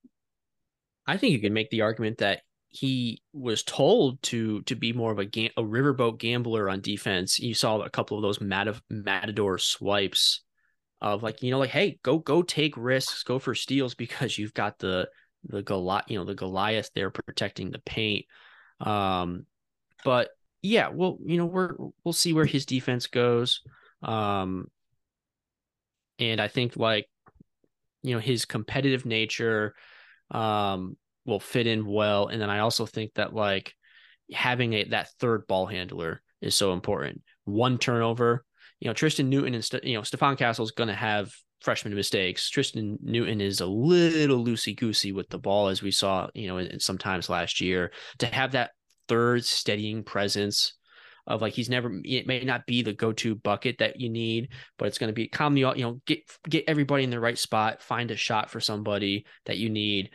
[1.06, 5.10] I think you can make the argument that he was told to to be more
[5.10, 7.40] of a ga- a riverboat gambler on defense.
[7.40, 10.42] You saw a couple of those mat- matador swipes
[11.02, 14.54] of like you know like hey go go take risks go for steals because you've
[14.54, 15.08] got the
[15.44, 18.26] the Goliath you know the Goliath there protecting the paint.
[18.80, 19.46] Um,
[20.04, 20.28] but
[20.62, 23.62] yeah, well you know we're we'll see where his defense goes.
[24.00, 24.68] Um,
[26.20, 27.08] and I think like
[28.02, 29.74] you know his competitive nature
[30.30, 33.74] um will fit in well and then i also think that like
[34.32, 37.22] having a that third ball handler is so important.
[37.44, 38.44] One turnover
[38.80, 41.30] you know tristen newton and you know stephon castle's going to have
[41.60, 42.48] freshman mistakes.
[42.48, 46.66] Tristan newton is a little loosey goosey with the ball as we saw you know
[46.78, 47.92] sometimes last year.
[48.18, 48.70] To have that
[49.08, 50.74] third steadying presence
[51.26, 54.88] of like he's never it may not be the go-to bucket that you need but
[54.88, 57.82] it's going to be calm the you know get get everybody in the right spot
[57.82, 60.10] find a shot for somebody that you need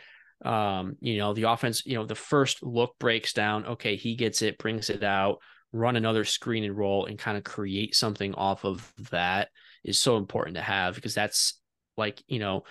[0.45, 4.41] um you know the offense you know the first look breaks down okay he gets
[4.41, 5.39] it brings it out
[5.71, 9.49] run another screen and roll and kind of create something off of that
[9.83, 11.59] is so important to have because that's
[11.97, 12.63] like you know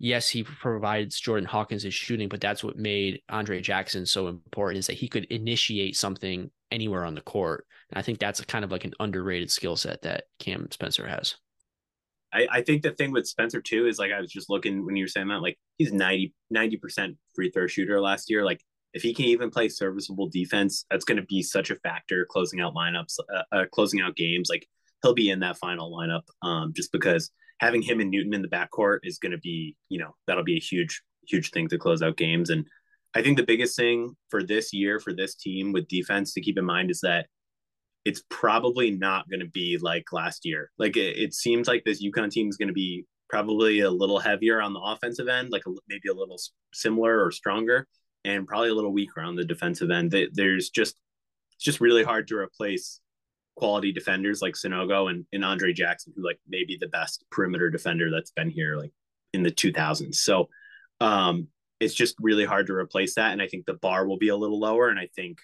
[0.00, 4.78] yes, he provides Jordan Hawkins his shooting, but that's what made Andre Jackson so important
[4.78, 7.66] is that he could initiate something anywhere on the court.
[7.90, 11.36] And I think that's kind of like an underrated skill set that Cam Spencer has.
[12.32, 14.96] I, I think the thing with Spencer too is like I was just looking when
[14.96, 16.32] you were saying that like he's 90
[16.80, 18.44] percent free throw shooter last year.
[18.44, 18.62] Like
[18.92, 22.60] if he can even play serviceable defense, that's going to be such a factor closing
[22.60, 24.48] out lineups, uh, uh, closing out games.
[24.50, 24.66] Like
[25.02, 28.48] he'll be in that final lineup um, just because having him and Newton in the
[28.48, 32.02] backcourt is going to be, you know, that'll be a huge, huge thing to close
[32.02, 32.50] out games.
[32.50, 32.66] And
[33.14, 36.58] I think the biggest thing for this year for this team with defense to keep
[36.58, 37.26] in mind is that
[38.04, 40.70] it's probably not going to be like last year.
[40.78, 44.18] Like it, it seems like this UConn team is going to be probably a little
[44.18, 46.38] heavier on the offensive end, like a, maybe a little
[46.72, 47.86] similar or stronger,
[48.24, 50.14] and probably a little weaker on the defensive end.
[50.32, 50.96] There's just
[51.54, 53.00] it's just really hard to replace
[53.56, 58.10] quality defenders like Sanogo and, and Andre Jackson, who like maybe the best perimeter defender
[58.10, 58.92] that's been here like
[59.34, 60.14] in the 2000s.
[60.14, 60.48] So
[61.00, 63.32] um, it's just really hard to replace that.
[63.32, 64.88] And I think the bar will be a little lower.
[64.88, 65.38] And I think,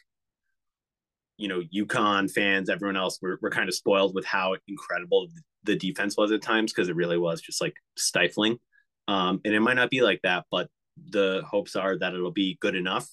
[1.38, 5.28] you know, UConn fans, everyone else, we're, we're kind of spoiled with how incredible
[5.64, 8.58] the defense was at times because it really was just like stifling.
[9.08, 10.68] Um, and it might not be like that, but
[11.10, 13.06] the hopes are that it'll be good enough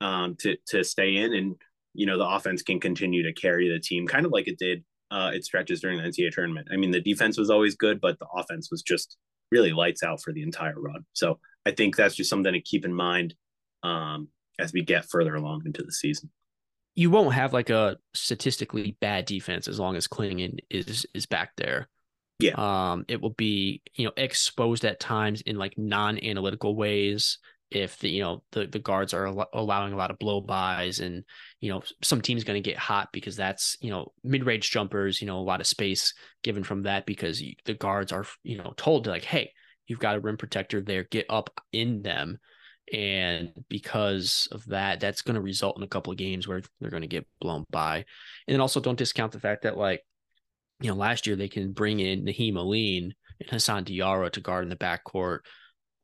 [0.00, 1.56] um, to to stay in and
[1.94, 4.84] you know the offense can continue to carry the team, kind of like it did
[5.10, 6.68] uh, its stretches during the NCAA tournament.
[6.72, 9.16] I mean, the defense was always good, but the offense was just
[9.52, 11.04] really lights out for the entire run.
[11.12, 13.34] So I think that's just something to keep in mind
[13.82, 16.30] um, as we get further along into the season.
[16.96, 21.52] You won't have like a statistically bad defense as long as Clingan is is back
[21.56, 21.88] there.
[22.38, 22.54] Yeah.
[22.56, 27.38] Um, it will be you know exposed at times in like non-analytical ways
[27.70, 31.00] if the you know the the guards are al- allowing a lot of blow bys
[31.00, 31.24] and
[31.60, 35.26] you know some team's going to get hot because that's you know mid-range jumpers you
[35.26, 38.72] know a lot of space given from that because you, the guards are you know
[38.76, 39.50] told to like hey
[39.88, 42.38] you've got a rim protector there get up in them
[42.92, 46.90] and because of that that's going to result in a couple of games where they're
[46.90, 50.02] going to get blown by and then also don't discount the fact that like
[50.80, 54.64] you know last year they can bring in Nahiem Alleyne and Hassan Diarra to guard
[54.64, 55.40] in the backcourt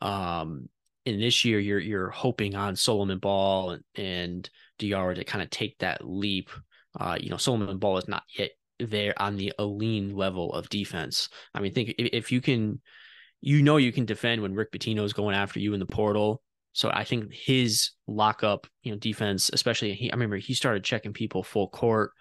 [0.01, 0.69] um
[1.07, 5.51] and this year you're you're hoping on Solomon Ball and, and Diarra to kind of
[5.51, 6.51] take that leap.
[6.99, 11.29] Uh, you know, Solomon Ball is not yet there on the Alleyne level of defense.
[11.55, 12.81] I mean, think if, if you can,
[13.41, 16.43] you know, you can defend when Rick Pitino is going after you in the portal.
[16.73, 21.13] So I think his lockup, you know, defense, especially he, I remember he started checking
[21.13, 22.13] people full court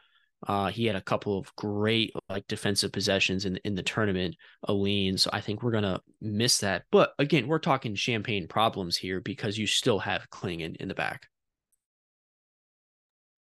[0.48, 4.36] uh, he had a couple of great like defensive possessions in in the tournament,
[4.68, 5.18] Alleyne.
[5.18, 6.84] So I think we're gonna miss that.
[6.92, 11.28] But again, we're talking champagne problems here because you still have Clingan in the back.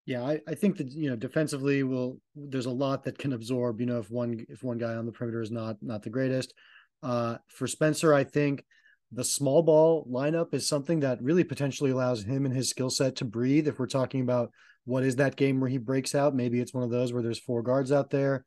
[0.05, 3.79] Yeah, I, I think that you know defensively will there's a lot that can absorb,
[3.79, 6.53] you know, if one if one guy on the perimeter is not not the greatest.
[7.01, 8.63] Uh for Spencer, I think
[9.13, 13.17] the small ball lineup is something that really potentially allows him and his skill set
[13.17, 13.67] to breathe.
[13.67, 14.51] If we're talking about
[14.85, 17.39] what is that game where he breaks out, maybe it's one of those where there's
[17.39, 18.45] four guards out there.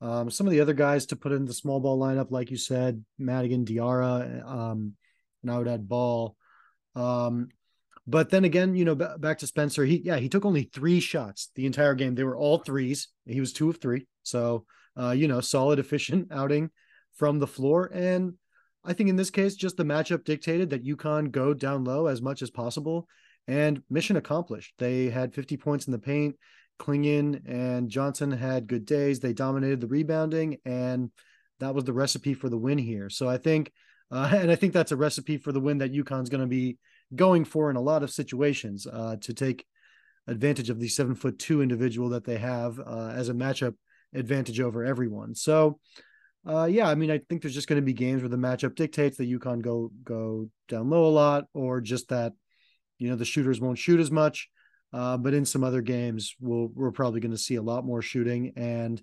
[0.00, 2.56] Um, some of the other guys to put in the small ball lineup, like you
[2.56, 4.92] said, Madigan, Diarra, um,
[5.42, 6.36] and I would add Ball.
[6.94, 7.48] Um,
[8.06, 9.84] but then again, you know, b- back to Spencer.
[9.84, 12.14] He yeah, he took only three shots the entire game.
[12.14, 13.08] They were all threes.
[13.26, 14.06] He was two of three.
[14.22, 14.66] So
[14.98, 16.70] uh, you know, solid, efficient outing
[17.14, 17.90] from the floor.
[17.92, 18.34] And
[18.84, 22.20] I think in this case, just the matchup dictated that UConn go down low as
[22.20, 23.08] much as possible.
[23.46, 24.74] And mission accomplished.
[24.78, 26.36] They had 50 points in the paint.
[26.78, 29.20] Clingan and Johnson had good days.
[29.20, 31.10] They dominated the rebounding, and
[31.60, 33.08] that was the recipe for the win here.
[33.10, 33.70] So I think,
[34.10, 36.78] uh, and I think that's a recipe for the win that UConn's going to be
[37.14, 39.64] going for in a lot of situations uh, to take
[40.26, 43.74] advantage of the seven foot two individual that they have uh, as a matchup
[44.14, 45.34] advantage over everyone.
[45.34, 45.78] So
[46.46, 48.74] uh, yeah, I mean, I think there's just going to be games where the matchup
[48.74, 52.32] dictates that UConn go go down low a lot, or just that
[52.98, 54.48] you know the shooters won't shoot as much.
[54.92, 58.02] Uh, but in some other games, we'll we're probably going to see a lot more
[58.02, 59.02] shooting, and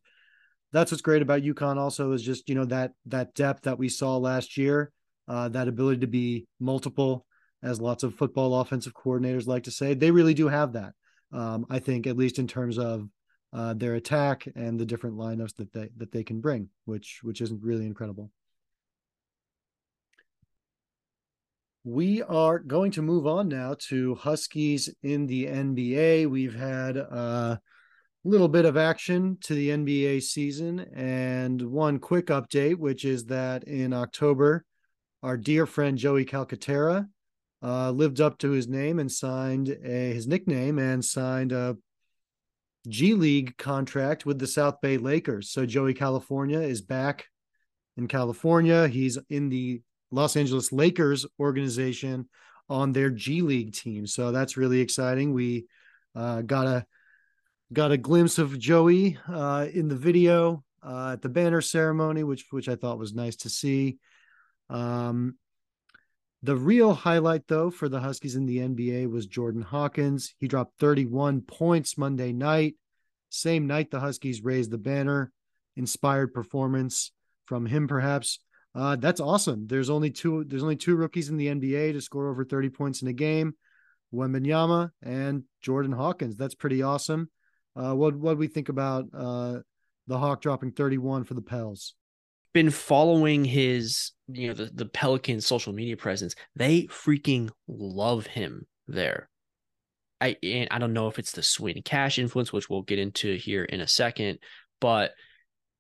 [0.72, 1.78] that's what's great about UConn.
[1.78, 4.92] Also, is just you know that that depth that we saw last year,
[5.28, 7.26] uh, that ability to be multiple,
[7.64, 10.94] as lots of football offensive coordinators like to say, they really do have that.
[11.34, 13.08] Um, I think at least in terms of
[13.54, 17.42] uh, their attack and the different lineups that they that they can bring, which which
[17.42, 18.32] isn't really incredible.
[21.84, 26.30] We are going to move on now to Huskies in the NBA.
[26.30, 27.60] We've had a
[28.24, 33.64] little bit of action to the NBA season, and one quick update, which is that
[33.64, 34.64] in October,
[35.24, 37.08] our dear friend Joey Calcaterra
[37.64, 41.78] uh, lived up to his name and signed a, his nickname and signed a
[42.88, 45.50] G League contract with the South Bay Lakers.
[45.50, 47.28] So Joey California is back
[47.98, 48.88] in California.
[48.88, 52.28] He's in the Los Angeles Lakers organization
[52.70, 54.08] on their G League team.
[54.08, 55.34] So that's really exciting.
[55.34, 55.68] We
[56.16, 56.86] uh, got a
[57.74, 62.46] got a glimpse of Joey uh, in the video uh, at the banner ceremony, which
[62.52, 64.00] which I thought was nice to see.
[64.70, 65.36] Um,
[66.44, 70.34] the real highlight, though, for the Huskies in the NBA was Jordan Hawkins.
[70.40, 72.76] He dropped 31 points Monday night.
[73.30, 75.32] Same night, the Huskies raised the banner.
[75.78, 77.12] Inspired performance
[77.46, 78.40] from him, perhaps.
[78.76, 79.68] Uh, that's awesome.
[79.68, 80.44] There's only two.
[80.46, 83.54] There's only two rookies in the NBA to score over 30 points in a game.
[84.14, 86.36] Wembanyama and Jordan Hawkins.
[86.36, 87.30] That's pretty awesome.
[87.76, 89.60] Uh, what what do we think about uh,
[90.08, 91.96] the Hawk dropping 31 for the Pels?
[92.54, 96.36] Been following his, you know, the, the Pelican social media presence.
[96.56, 99.30] They freaking love him there.
[100.20, 103.36] I and I don't know if it's the Swin Cash influence, which we'll get into
[103.36, 104.40] here in a second,
[104.80, 105.12] but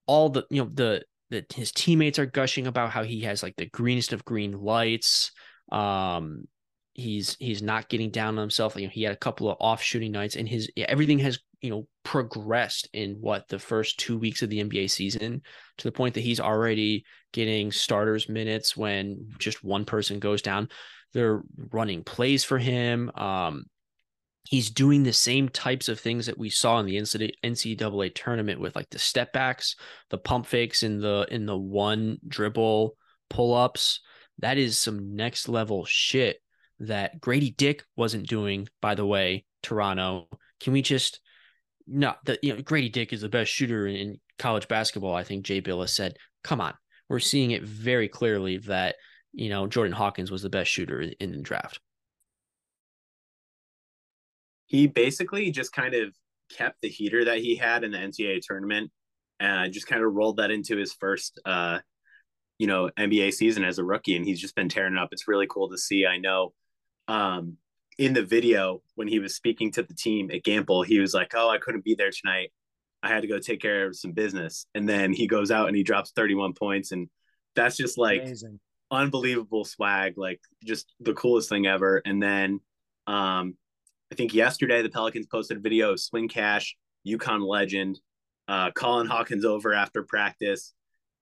[0.08, 3.56] all the you know the the his teammates are gushing about how he has like
[3.56, 5.32] the greenest of green lights.
[5.72, 6.48] Um,
[6.94, 8.76] he's he's not getting down on himself.
[8.76, 11.70] You know, he had a couple of off shooting nights, and his everything has you
[11.70, 15.42] know progressed in what the first two weeks of the NBA season
[15.78, 20.70] to the point that he's already getting starters minutes when just one person goes down.
[21.14, 21.42] They're
[21.72, 23.12] running plays for him.
[23.16, 23.66] Um,
[24.44, 28.76] he's doing the same types of things that we saw in the NCAA tournament with
[28.76, 29.76] like the step backs,
[30.10, 32.96] the pump fakes, in the in the one dribble
[33.30, 34.02] pull ups.
[34.40, 36.38] That is some next level shit
[36.80, 38.68] that Grady Dick wasn't doing.
[38.82, 40.28] By the way, Toronto,
[40.60, 41.20] can we just
[41.88, 45.14] no, the, you know, Grady Dick is the best shooter in, college basketball.
[45.14, 46.74] I think Jay Bilas said, come on,
[47.08, 48.96] we're seeing it very clearly that,
[49.34, 51.80] you know, Jordan Hawkins was the best shooter in, in the draft.
[54.66, 56.16] He basically just kind of
[56.58, 58.92] kept the heater that he had in the NCAA tournament
[59.40, 61.80] and just kind of rolled that into his first, uh,
[62.58, 64.16] you know, NBA season as a rookie.
[64.16, 65.10] And he's just been tearing it up.
[65.12, 66.06] It's really cool to see.
[66.06, 66.54] I know
[67.08, 67.58] um,
[67.98, 71.34] in the video when he was speaking to the team at Gampel, he was like,
[71.36, 72.52] "Oh, I couldn't be there tonight.
[73.04, 75.76] I had to go take care of some business." And then he goes out and
[75.76, 77.10] he drops 31 points and
[77.56, 78.60] that's just like Amazing.
[78.92, 82.02] unbelievable swag, like just the coolest thing ever.
[82.06, 82.60] And then
[83.08, 83.56] um
[84.12, 86.76] I think yesterday the Pelicans posted a video of Swin Cash,
[87.08, 88.00] UConn legend,
[88.48, 90.74] uh, calling Hawkins over after practice,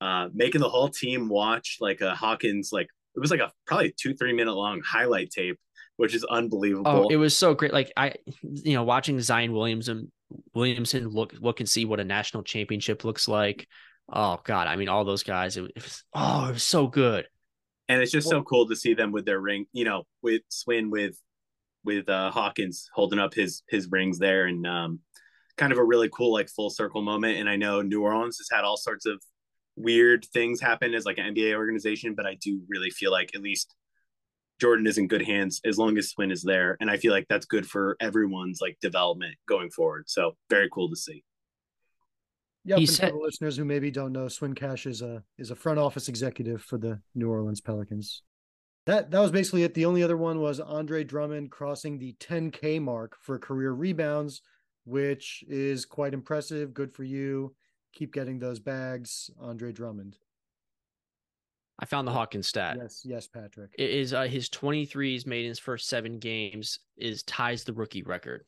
[0.02, 3.94] uh, making the whole team watch like a Hawkins like it was like a probably
[3.98, 5.60] two three minute long highlight tape,
[6.00, 6.90] which is unbelievable.
[6.90, 7.74] Oh, it was so great.
[7.74, 10.10] Like I, you know, watching Zion Williamson
[10.54, 13.68] Williamson look look and see what a national championship looks like.
[14.08, 15.58] Oh God, I mean, all those guys.
[15.58, 17.28] It, it was oh, it was so good.
[17.90, 19.66] And it's just well, so cool to see them with their ring.
[19.74, 21.20] You know, with Swin with
[21.84, 25.00] with uh, Hawkins holding up his his rings there, and um,
[25.58, 27.40] kind of a really cool like full circle moment.
[27.40, 29.22] And I know New Orleans has had all sorts of
[29.76, 33.42] weird things happen as like an NBA organization, but I do really feel like at
[33.42, 33.76] least
[34.60, 37.28] Jordan is in good hands as long as Swin is there, and I feel like
[37.30, 40.10] that's good for everyone's like development going forward.
[40.10, 41.24] So very cool to see.
[42.66, 45.56] Yeah, for said- the listeners who maybe don't know, Swin Cash is a is a
[45.56, 48.22] front office executive for the New Orleans Pelicans
[48.90, 49.76] that that was basically it.
[49.76, 54.42] The only other one was Andre Drummond crossing the 10K mark for career rebounds,
[54.86, 56.74] which is quite impressive.
[56.74, 57.56] Good for you.
[57.94, 60.18] Keep getting those bags, Andre Drummond.
[61.80, 62.78] I found the Hawkins stat.
[62.80, 63.72] Yes, yes, Patrick.
[63.78, 68.04] It is uh, his 23s made in his first seven games is ties the rookie
[68.04, 68.46] record.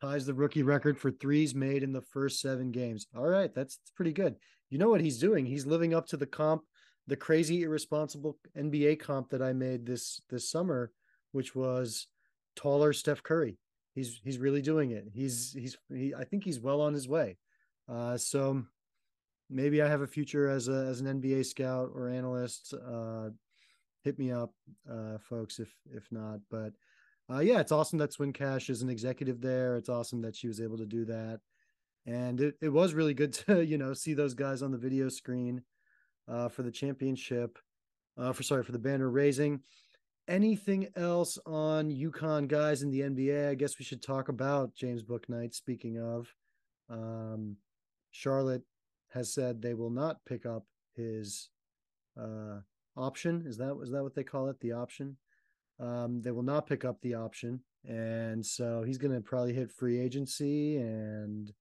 [0.00, 3.06] Ties the rookie record for threes made in the first seven games.
[3.16, 4.36] All right, that's, that's pretty good.
[4.70, 5.44] You know what he's doing?
[5.44, 6.62] He's living up to the comp
[7.08, 10.92] the crazy irresponsible NBA comp that I made this this summer,
[11.32, 12.06] which was
[12.54, 13.56] taller Steph Curry.
[13.94, 15.06] He's he's really doing it.
[15.12, 17.38] He's he's he, I think he's well on his way.
[17.88, 18.62] Uh, so
[19.50, 22.74] maybe I have a future as a as an NBA scout or analyst.
[22.74, 23.30] Uh,
[24.04, 24.52] hit me up,
[24.90, 26.40] uh, folks, if if not.
[26.50, 26.72] But
[27.30, 29.76] uh, yeah, it's awesome that Swin Cash is an executive there.
[29.76, 31.40] It's awesome that she was able to do that,
[32.06, 35.08] and it, it was really good to you know see those guys on the video
[35.08, 35.62] screen
[36.28, 37.58] uh, for the championship,
[38.16, 39.60] uh, for sorry for the banner raising.
[40.26, 43.48] Anything else on UConn guys in the NBA?
[43.48, 45.54] I guess we should talk about James Bouknight.
[45.54, 46.34] Speaking of,
[46.90, 47.56] um,
[48.10, 48.62] Charlotte
[49.12, 51.48] has said they will not pick up his
[52.20, 52.60] uh,
[52.96, 53.44] option.
[53.46, 54.60] Is that is that what they call it?
[54.60, 55.16] The option.
[55.80, 59.70] Um, they will not pick up the option, and so he's going to probably hit
[59.70, 61.52] free agency and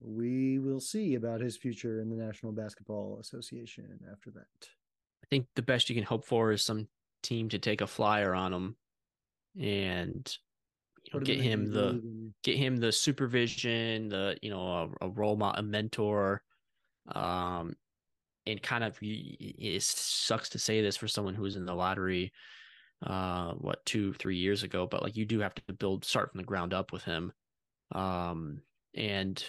[0.00, 4.68] we will see about his future in the National Basketball Association after that.
[5.22, 6.88] I think the best you can hope for is some
[7.22, 8.76] team to take a flyer on him
[9.58, 10.36] and
[11.14, 15.60] know, get him the get him the supervision, the you know a, a role model,
[15.60, 16.42] a mentor,
[17.14, 17.74] um,
[18.46, 22.32] and kind of it sucks to say this for someone who was in the lottery,
[23.06, 26.38] uh, what two three years ago, but like you do have to build start from
[26.38, 27.32] the ground up with him,
[27.92, 28.60] um,
[28.94, 29.44] and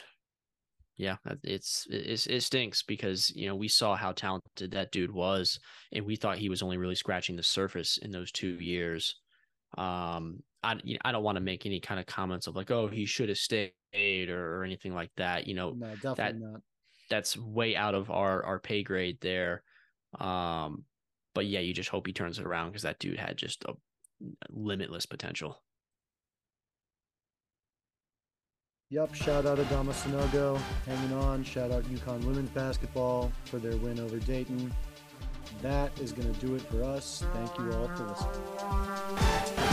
[0.97, 5.59] yeah, it's, it's it stinks because you know we saw how talented that dude was,
[5.91, 9.15] and we thought he was only really scratching the surface in those two years.
[9.77, 12.71] Um, I you know, I don't want to make any kind of comments of like,
[12.71, 13.73] oh, he should have stayed
[14.29, 15.47] or, or, anything like that.
[15.47, 16.61] You know, no, definitely that, not.
[17.09, 19.63] That's way out of our our pay grade there.
[20.19, 20.85] Um,
[21.33, 23.73] but yeah, you just hope he turns it around because that dude had just a
[24.49, 25.61] limitless potential.
[28.89, 31.43] Yep, shout out Adama Sanogo hanging on.
[31.43, 34.73] Shout out UConn women's basketball for their win over Dayton.
[35.61, 37.23] That is going to do it for us.
[37.33, 39.64] Thank you all for listening.